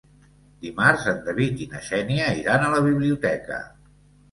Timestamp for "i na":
1.67-1.83